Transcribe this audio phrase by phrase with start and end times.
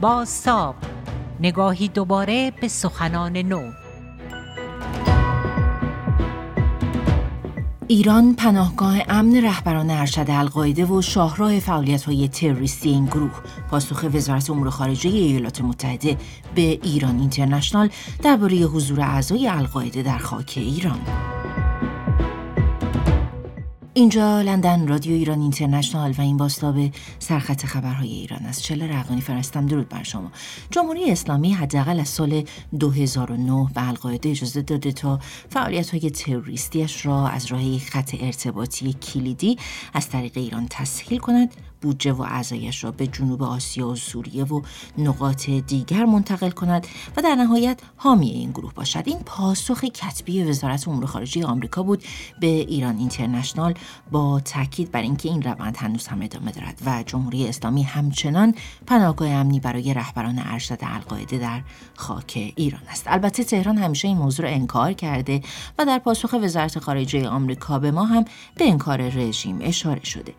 [0.00, 0.74] با ساب
[1.40, 3.70] نگاهی دوباره به سخنان نو.
[7.88, 13.40] ایران پناهگاه امن رهبران ارشد القاعده و شاهراه فعالیت های تروریستی این گروه.
[13.70, 16.16] پاسخ وزارت امور خارجه ایالات متحده
[16.54, 17.88] به ایران اینترنشنال
[18.22, 21.00] درباره حضور اعضای القاعده در خاک ایران.
[23.98, 29.66] اینجا لندن رادیو ایران اینترنشنال و این به سرخط خبرهای ایران از چله رقانی فرستم.
[29.66, 30.32] درود بر شما.
[30.70, 32.44] جمهوری اسلامی حداقل از سال
[32.80, 35.18] 2009 به القاعده اجازه داده تا
[35.50, 39.56] فعالیت های تروریستیش را از راه خط ارتباطی کلیدی
[39.94, 41.54] از طریق ایران تسهیل کند.
[41.80, 44.62] بودجه و اعضایش را به جنوب آسیا و سوریه و
[44.98, 49.02] نقاط دیگر منتقل کند و در نهایت حامی این گروه باشد.
[49.04, 52.04] این پاسخ کتبی وزارت امور خارجه آمریکا بود
[52.40, 53.74] به ایران اینترنشنال
[54.10, 58.54] با تاکید بر اینکه این روند هنوز هم ادامه دارد و جمهوری اسلامی همچنان
[58.86, 61.60] پناهگاه امنی برای رهبران ارشد القاعده در
[61.94, 63.04] خاک ایران است.
[63.06, 65.40] البته تهران همیشه این موضوع را انکار کرده
[65.78, 70.34] و در پاسخ وزارت خارجه آمریکا به ما هم به انکار رژیم اشاره شده.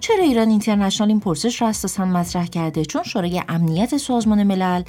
[0.00, 4.82] چرا ایران اینترنشنال اینترنشنال این پرسش را اساسا مطرح کرده چون شورای امنیت سازمان ملل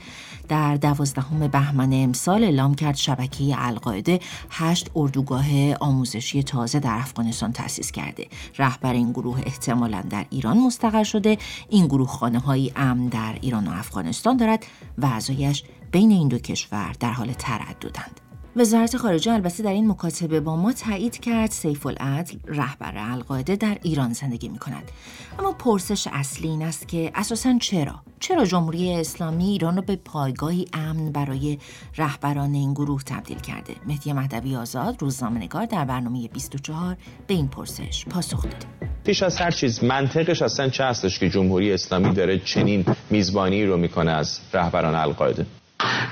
[0.49, 5.45] در دوازدهم بهمن امسال اعلام کرد شبکه القاعده هشت اردوگاه
[5.79, 8.27] آموزشی تازه در افغانستان تأسیس کرده.
[8.57, 11.37] رهبر این گروه احتمالا در ایران مستقر شده.
[11.69, 14.65] این گروه خانه های امن در ایران و افغانستان دارد.
[14.97, 18.22] و اعضایش بین این دو کشور در حال ترددند.
[18.55, 23.77] وزارت خارجه البته در این مکاتبه با ما تایید کرد سیف العدل رهبر القاعده در
[23.83, 24.91] ایران زندگی می کند
[25.39, 30.65] اما پرسش اصلی این است که اساسا چرا؟ چرا جمهوری اسلامی ایران را به پایگاهی
[30.73, 31.57] امن برای
[31.97, 38.05] رهبران این گروه تبدیل کرده؟ مهدی مهدوی آزاد روزنامه‌نگار در برنامه 24 به این پرسش
[38.05, 38.65] پاسخ داده
[39.03, 43.77] پیش از هر چیز منطقش اصلا چه هستش که جمهوری اسلامی داره چنین میزبانی رو
[43.77, 45.45] می‌کنه از رهبران القاعده؟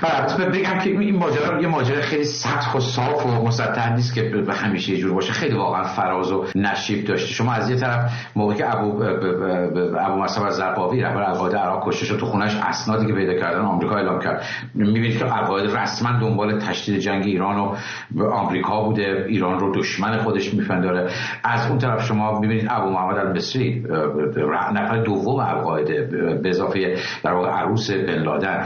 [0.00, 4.22] بله بگم که این ماجرا یه ماجرا خیلی سطح و صاف و مسطح نیست که
[4.22, 5.32] به همیشه جور باشه.
[5.32, 9.02] خیلی واقعا فراز و نشیب داشته شما از یه طرف موقعی که ابو
[10.00, 13.96] ابو مصعب زرباوی رهبر القاعده عراق کشته شد تو خونش اسنادی که پیدا کردن آمریکا
[13.96, 14.44] اعلام کرد.
[14.74, 17.76] می‌بینید که القاعده رسما دنبال تشدید جنگ ایران
[18.14, 19.24] و آمریکا بوده.
[19.28, 21.10] ایران رو دشمن خودش میپنداره.
[21.44, 23.84] از اون طرف شما می‌بینید ابو محمد المصری
[24.72, 26.08] نفر دوم القاعده
[26.42, 28.64] به اضافه در واقع عروس بن لادن.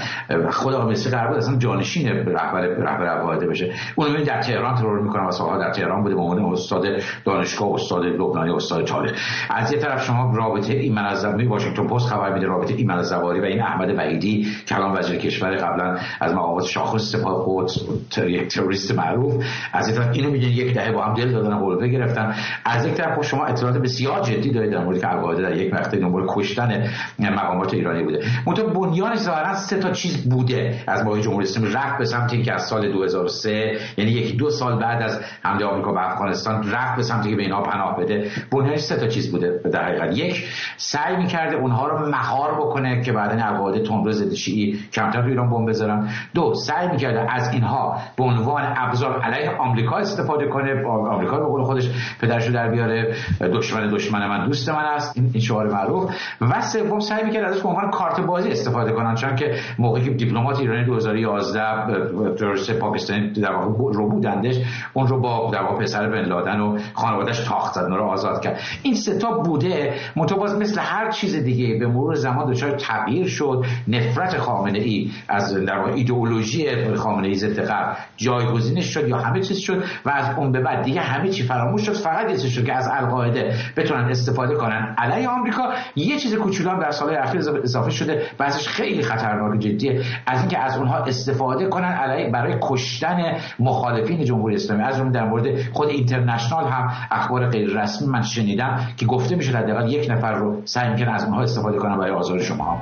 [0.50, 0.75] خود
[1.16, 5.59] قرار بود اصلا جانشین رهبر رهبر القاعده بشه اون در تهران ترور می‌کنه و سالها
[5.59, 6.87] در تهران بوده به عنوان استاد
[7.25, 9.12] دانشگاه استاد لبنانی استاد تاریخ.
[9.50, 13.26] از یه طرف شما رابطه ایمن از واشنگتن پست خبر میده رابطه ایمن از و
[13.26, 17.78] این احمد وحیدی که الان وزیر کشور قبلا از مقامات شاخص سپاه قدس
[18.19, 19.44] یک تروریست معروف.
[19.72, 22.34] از این طرف اینو می‌دونید یک دهه با هم دل دادن قلبه گرفتن
[22.65, 25.99] از یک طرف خب شما اطلاعات بسیار جدی دارید در مورد القاعده در یک مقطع
[25.99, 26.88] دنبال کشتن
[27.19, 28.25] مقامات ایرانی بوده.
[28.47, 30.82] منتها بنیانش ظاهرا سه تا چیز بوده.
[30.87, 34.78] از ماه جمهوری اسلامی رفت به سمت اینکه از سال 2003 یعنی یکی دو سال
[34.81, 38.31] بعد از حمله آمریکا به افغانستان رفت به سمت که به اینا پناه بده.
[38.53, 40.44] بنیانش سه تا چیز بوده در حقیقت یک
[40.77, 45.50] سعی می‌کرده اونها رو مهار بکنه که بعدا القاعده تندرو ضد شیعی کمتر تو ایران
[45.50, 46.09] بمب بذارن.
[46.34, 50.87] دو سعی می‌کرده از اینها به عنوان ابزار علیه آمریکا استفاده کنه.
[50.87, 51.91] آمریکا به قول خودش
[52.21, 53.15] پدرشو در بیاره.
[53.41, 55.17] دشمن دشمن من دوست من است.
[55.17, 56.11] این شعار معروف.
[56.41, 59.15] و سوم سعی می‌کرد ازش به عنوان کارت بازی استفاده کنن.
[59.15, 64.56] چون که موقعی که دیپلمات ایرانی 2011 تروریست پاکستانی در واقع رو بودندش
[64.92, 68.60] اون رو با در واقع پسر بن لادن و خانوادهش تاخت زد رو آزاد کرد.
[68.82, 73.64] این ستا بوده متواز مثل هر چیز دیگه به مرور زمان دچار تغییر شد.
[73.88, 79.41] نفرت خامنه ای از در واقع ایدئولوژی خامنه ای ضد غرب جایگزینش شد یا همه
[79.41, 81.92] چیز شد و از اون به بعد دیگه همه چی فراموش شد.
[81.92, 84.94] فقط یه شد که از القاعده بتونن استفاده کنن.
[84.98, 85.62] علیه آمریکا
[85.96, 90.02] یه چیز کوچولو در سالهای اخیر اضافه شده بعضش خیلی خطرناک جدیه.
[90.26, 94.82] از اینکه از اونها استفاده کنن علیه برای کشتن مخالفین جمهوری اسلامی.
[94.82, 99.59] از اون در مورد خود اینترنشنال هم اخبار غیر رسمی من شنیدم که گفته میشه
[99.59, 102.81] حداقل یک نفر رو سعی می‌کنن از اونها استفاده کنن برای آزار شما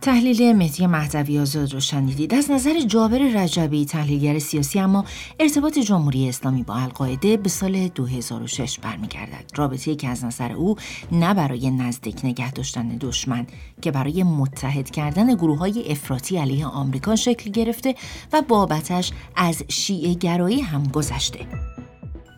[0.00, 2.34] تحلیل مهدی مهدوی آزاد رو شنیدید.
[2.34, 5.04] از نظر جابر رجبی تحلیلگر سیاسی اما
[5.40, 9.44] ارتباط جمهوری اسلامی با القاعده به سال 2006 برمیگردد.
[9.56, 10.76] رابطه که از نظر او
[11.12, 13.46] نه برای نزدیک نگه داشتن دشمن
[13.82, 17.94] که برای متحد کردن گروه های افراطی علیه آمریکا شکل گرفته
[18.32, 21.46] و بابتش از شیعه گرایی هم گذشته.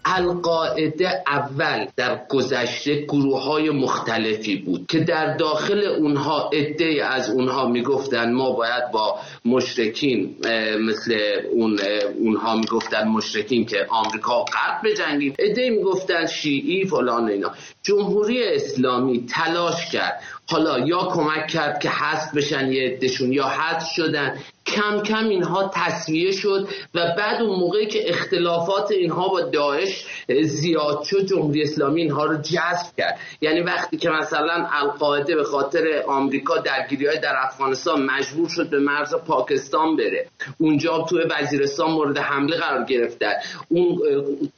[0.08, 7.68] القاعده اول در گذشته گروه های مختلفی بود که در داخل اونها عده از اونها
[7.68, 10.36] می‌گفتن ما باید با مشرکین
[10.80, 11.18] مثل
[11.52, 11.78] اون
[12.18, 15.34] اونها می‌گفتن مشرکین که آمریکا غرب بجنگیم.
[15.38, 17.50] عده می‌گفتن شیعی فلان اینا.
[17.82, 20.20] جمهوری اسلامی تلاش کرد.
[20.48, 24.38] حالا یا کمک کرد که حذف بشن یه عدهشون یا حذف شدن.
[24.66, 30.06] کم کم اینها تصویه شد و بعد اون موقعی که اختلافات اینها با داعش
[30.42, 33.18] زیاد شد جمهوری اسلامی اینها رو جذب کرد.
[33.40, 38.78] یعنی وقتی که مثلا القاعده به خاطر آمریکا درگیری های در افغانستان مجبور شد به
[38.78, 40.26] مرز پاکستان بره.
[40.58, 43.32] اونجا توی وزیرستان مورد حمله قرار گرفتن.
[43.68, 43.98] اون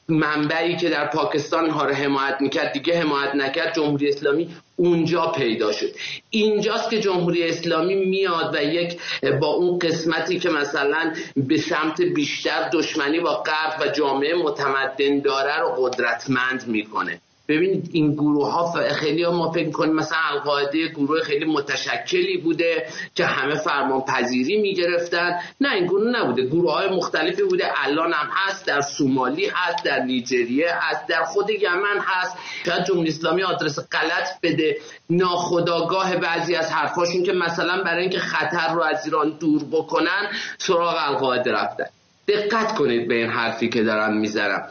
[0.09, 4.49] منبعی که در پاکستان اینها رو حمایت می‌کرد دیگه حمایت نکرد جمهوری اسلامی
[4.81, 5.91] اونجا پیدا شد.
[6.31, 8.99] اینجاست که جمهوری اسلامی میاد و یک
[9.41, 15.61] با اون قسمتی که مثلا به سمت بیشتر دشمنی با غرب و جامعه متمدن داره
[15.61, 17.21] رو قدرتمند می‌کنه.
[17.49, 22.87] ببینید این گروه ها خیلی ها ما فکر کنیم مثلا القاعده گروه خیلی متشکلی بوده
[23.15, 26.47] که همه فرمان پذیری می گرفتن نه این گروه نبوده.
[26.47, 27.65] گروه های مختلفی بوده.
[27.75, 32.37] الان هم هست در سومالی هست در نیجریه هست در خود یمن هست.
[32.67, 34.77] شاید جمهوری اسلامی آدرس غلط بده.
[35.11, 40.97] ناخداگاه بعضی از حرفاشون که مثلا برای اینکه خطر رو از ایران دور بکنن سراغ
[40.99, 41.85] القاعده رفتن.
[42.29, 44.69] دقت کنید به این حرفی که دارم می‌ذارم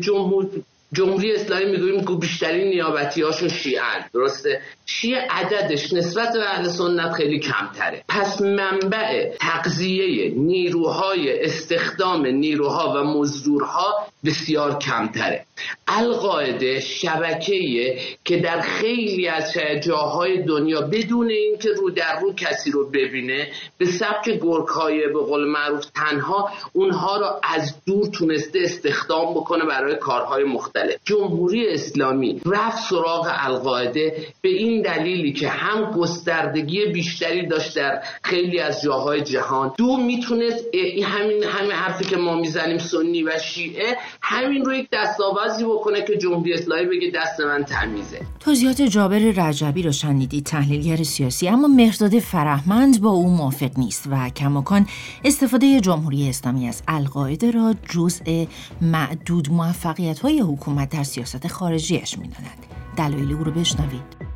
[0.00, 0.50] جمهور
[0.92, 4.04] جمهوری اسلامی می‌گوییم که بیشترین نیابتی هاشون شیعن.
[4.14, 8.04] درسته؟ شیعه عددش نسبت به اهل سنت خیلی کمتره.
[8.08, 15.44] پس منبع تقضیه نیروهای استخدام نیروها و مزدورها بسیار کمتره.
[15.88, 19.52] القاعده شبکه‌ایه که در خیلی از
[19.86, 23.48] جاهای دنیا بدون اینکه رو در رو کسی رو ببینه
[23.78, 29.96] به سبک گرگ‌های به قول معروف تنها اونها رو از دور تونسته استخدام بکنه برای
[29.96, 30.96] کارهای مختلف.
[31.04, 38.60] جمهوری اسلامی رفت سراغ القاعده به این دلیلی که هم گستردگی بیشتری داشت در خیلی
[38.60, 40.64] از جاهای جهان دو می‌تونست
[41.04, 46.18] همین همین حرفی که ما می‌زنیم سنی و شیعه همین رو یک دستاوازی بکنه که
[46.18, 48.20] جمهوری اسلامی بگه دست من تمیزه.
[48.40, 51.48] توضیحات جابر رجبی رو شنیدید تحلیلگر سیاسی.
[51.48, 54.86] اما مهرداد فرهمند با او موافق نیست و کماکان
[55.24, 58.44] استفاده جمهوری اسلامی از القاعده را جزء
[58.80, 62.66] معدود موفقیت های حکومت در سیاست خارجیش می‌داند
[62.96, 64.31] دلایل او رو بشنوید.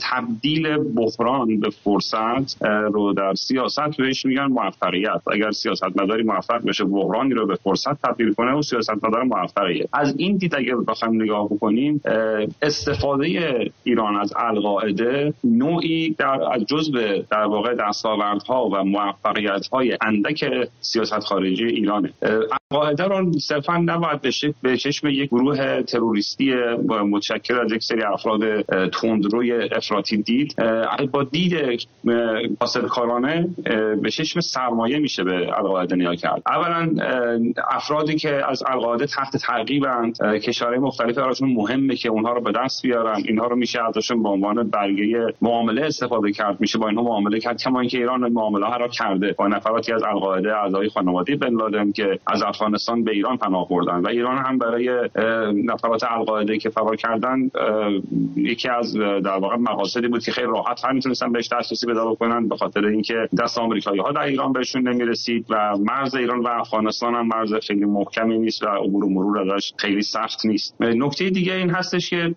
[0.00, 5.22] تبدیل بحران به فرصت رو در سیاست بهش میگن موفقیت.
[5.32, 9.88] اگر سیاست مداری موفق بشه بحرانی رو به فرصت تبدیل کنه و سیاست مدار موفقیه.
[9.92, 12.00] از این دید اگر بخوایم نگاه بکنیم
[12.62, 13.24] استفاده
[13.84, 19.68] ایران از القاعده نوعی در از جزء در واقع دستاوردها و موفقیت
[20.00, 22.12] اندک سیاست خارجی ایرانه.
[22.74, 24.20] القاعده رو صرفا نباید
[24.62, 26.54] به چشم یک گروه تروریستی
[27.10, 30.56] متشکل از یک سری افراد تندروی افراطی دید
[31.12, 31.54] با دید
[32.88, 33.48] کارانه
[34.02, 36.42] به چشم سرمایه میشه به القاعده نیا کرد.
[36.46, 36.90] اولا
[37.70, 42.82] افرادی که از القاعده تحت تعقیبند کشورهای مختلفی براشون مهمه که اونها رو به دست
[42.82, 43.22] بیارن.
[43.28, 46.60] اینها رو میشه ازشون به عنوان برگه معامله استفاده کرد.
[46.60, 49.34] میشه با اینها معامله کرد کما اینکه ایران معامله ها را کرده.
[49.38, 54.00] با نفراتی از القاعده اعضای خانواده بن لادن که از افغانستان به ایران پناه بردن
[54.00, 55.10] و ایران هم برای
[55.64, 57.50] نفرات القاعده که فرار کردن
[58.36, 62.48] یکی از در واقع مقاصدی بود که خیلی راحت هم می‌تونستن بهش دسترسی پیدا بکنن
[62.48, 67.14] به خاطر اینکه دست آمریکایی ها در ایران بهشون نمی‌رسید و مرز ایران و افغانستان
[67.14, 70.76] هم مرز خیلی محکمی نیست و عبور و مرور ازش خیلی سخت نیست.
[70.80, 72.34] نکته دیگه این هستش که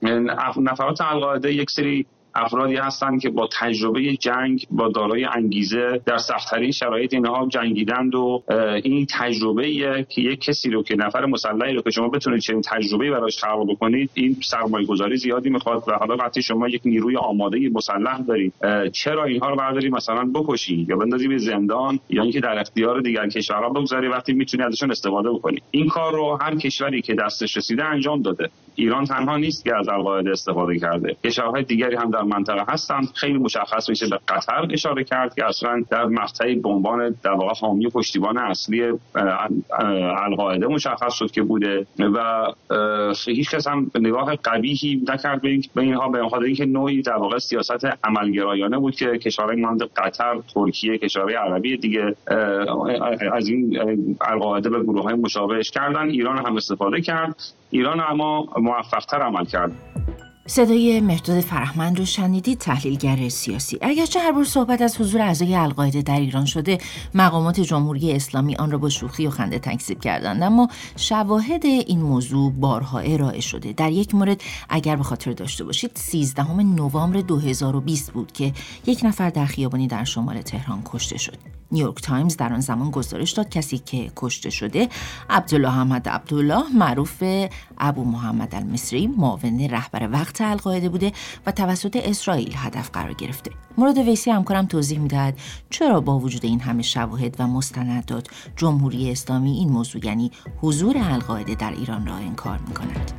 [0.57, 2.05] نفرات القاعده یک سری
[2.37, 8.43] افرادی هستند که با تجربه جنگ با دارای انگیزه در سختترین شرایط اینها جنگیدند و
[8.83, 9.63] این تجربه
[10.09, 13.69] که یک کسی رو که نفر مسلحی رو که شما بتونید چنین تجربه براش خلق
[13.69, 18.53] بکنید این سرمایه گذاری زیادی می‌خواد و حالا وقتی شما یک نیروی آماده مسلح دارید
[18.93, 23.27] چرا اینها رو برداری مثلا بکشی یا بندازی به زندان یا اینکه در اختیار دیگر
[23.27, 27.83] کشورها بگذاری وقتی می‌تونی ازشون استفاده بکنی این کار رو هر کشوری که دستش رسیده
[27.83, 28.49] انجام داده.
[28.75, 31.15] ایران تنها نیست که از القاعده استفاده کرده.
[31.23, 35.83] کشورهای دیگری هم در منطقه هستن خیلی مشخص میشه به قطر اشاره کرد که اصلا
[35.89, 38.93] در مقطعی به عنوان در واقع حامی پشتیبان اصلی
[40.23, 42.45] القاعده مشخص شد که بوده و
[43.25, 45.41] هیچ کس هم نگاه قبیحی نکرد
[45.75, 50.41] به اینها به خاطر اینکه نوعی در واقع سیاست عملگرایانه بود که کشورهای مانند قطر
[50.53, 52.15] ترکیه کشورهای عربی دیگه
[53.33, 53.79] از این
[54.21, 56.09] القاعده به گروه های مشابهش کردن.
[56.09, 57.35] ایران هم استفاده کرد.
[57.69, 59.71] ایران اما موفقتر عمل کرد.
[60.49, 63.77] صدای مرداد فرهمند رو شنیدید تحلیلگر سیاسی.
[63.81, 66.77] اگرچه هر بار صحبت از حضور اعضای القاعده در ایران شده
[67.13, 70.43] مقامات جمهوری اسلامی آن را با شوخی و خنده تکذیب کردند.
[70.43, 73.73] اما شواهد این موضوع بارها ارائه شده.
[73.73, 78.53] در یک مورد اگر به خاطر داشته باشید 13 نوامبر 2020 بود که
[78.85, 81.37] یک نفر در خیابانی در شمال تهران کشته شد.
[81.71, 84.89] نیویورک تایمز در آن زمان گزارش داد کسی که کشته شده
[85.29, 87.23] عبدالله احمد عبدالله معروف
[87.77, 91.11] ابو محمد المصری معاون رهبر وقت القاعده بوده
[91.45, 93.51] و توسط اسرائیل هدف قرار گرفته.
[93.77, 99.51] مراد ویسی همکارم توضیح می‌دهد چرا با وجود این همه شواهد و مستندات جمهوری اسلامی
[99.51, 100.31] این موضوع یعنی
[100.61, 103.11] حضور القاعده در ایران را انکار می‌کند.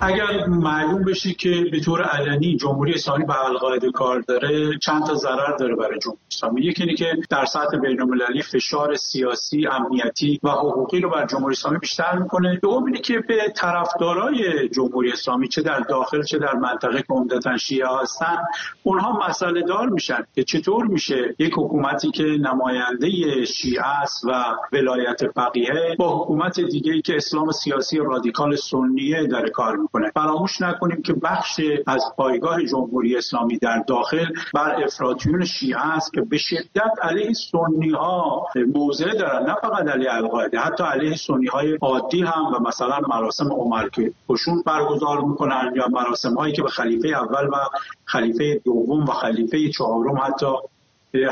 [0.00, 5.14] اگر معلوم بشه که به طور علنی جمهوری اسلامی به القاعده کار داره چند تا
[5.14, 6.62] ضرر داره برای جمهوری اسلامی.
[6.62, 11.78] یکی اینه که در سطح بین‌المللی فشار سیاسی امنیتی و حقوقی رو بر جمهوری اسلامی
[11.78, 12.58] بیشتر می‌کنه.
[12.62, 17.56] دوم اینه که به طرفدارای جمهوری اسلامی چه در داخل چه در منطقه که عمدتا
[17.56, 18.36] شیعه هستن
[18.82, 25.20] اونها مسئله دار میشن که چطور میشه یک حکومتی که نماینده شیعه است و ولایت
[25.34, 30.10] فقیه با حکومت دیگه که اسلام سیاسی رادیکال سنیه داره کار می‌کنه.
[30.14, 36.20] فراموش نکنیم که بخش از پایگاه جمهوری اسلامی در داخل بر افراطیون شیعه است که
[36.20, 39.46] به شدت علیه سنی ها موضع دارن.
[39.46, 44.12] نه فقط علیه القاعده حتی علیه سنی های عادی هم و مثلا مراسم عمر که
[44.28, 47.56] کشون برگزار می‌کنن یا مراسم هایی که به خلیفه اول و
[48.04, 50.46] خلیفه دوم و خلیفه چهارم حتی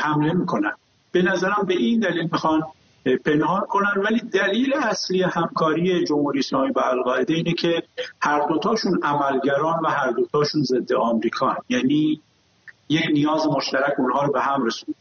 [0.01, 0.73] حمله می‌کنن.
[1.13, 2.63] به نظرم به این دلیل می‌خوان
[3.05, 4.03] پنهان کنن.
[4.05, 7.83] ولی دلیل اصلی همکاری جمهوری اسلامی با القاعده اینه که
[8.21, 12.21] هر دوتاشون عملگران و هر دوتاشون ضد آمریکا یعنی
[12.89, 14.95] یک نیاز مشترک اونها رو به هم رسوند.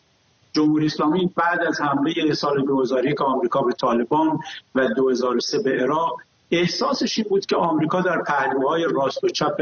[0.54, 4.40] جمهوری اسلامی بعد از حمله سال 2001 آمریکا به طالبان
[4.76, 6.18] و 2003 به عراق
[6.52, 9.62] احساسش این بود که آمریکا در پهلوهای راست و چپ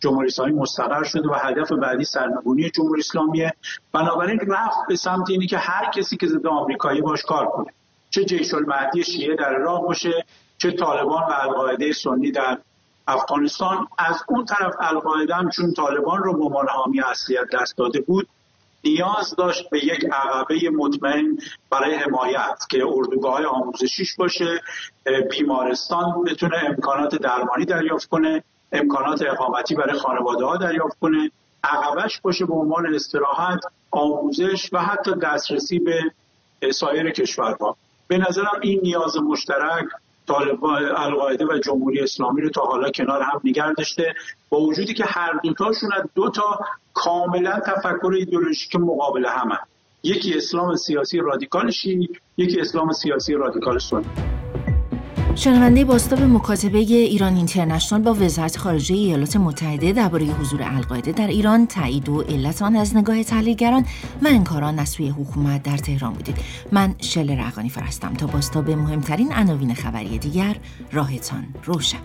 [0.00, 3.52] جمهوری اسلامی مستقر شده و هدف بعدی سرنگونی جمهوری اسلامیه.
[3.92, 7.72] بنابراین رفت به سمت اینی که هر کسی که ضد آمریکایی باش کار کنه.
[8.10, 10.24] چه جیش المهدی شیعه در عراق باشه
[10.58, 12.58] چه طالبان و القاعده سنی در
[13.08, 13.86] افغانستان.
[13.98, 18.28] از اون طرف القاعده هم چون طالبان رو به عنوان حامی اصلیت دست داده بود
[18.84, 21.38] نیاز داشت به یک عقبه مطمئن
[21.70, 24.60] برای حمایت که اردوگاه های آموزشیش باشه
[25.30, 31.30] بیمارستان بتونه امکانات درمانی دریافت کنه امکانات اقامتی برای خانواده ها دریافت کنه
[31.64, 33.60] عقبش باشه به عنوان استراحت
[33.90, 37.76] آموزش و حتی دسترسی به سایر کشورها.
[38.08, 39.84] به نظرم این نیاز مشترک
[40.28, 44.14] طالبان القاعده و جمهوری اسلامی رو تا حالا کنار هم نگه داشته.
[44.48, 46.60] با وجودی که هر دوتاشون از دو تا
[46.94, 49.58] کاملا تفکر ایدئولوژیک مقابل همه
[50.02, 54.04] یکی اسلام سیاسی رادیکال شیعی یکی اسلام سیاسی رادیکال سنی.
[55.38, 61.66] شنونده باستاب مکاتبه ایران اینترنشنال با وزارت خارجه ایالات متحده درباره حضور القاعده در ایران
[61.66, 63.84] تایید و علت آن از نگاه تحلیلگران
[64.22, 66.36] و انکاران از سوی حکومت در تهران بودید.
[66.72, 70.56] من شل رقانی فرستم تا باستاب مهمترین عناوین خبری دیگر
[70.92, 71.98] راهتان روشن.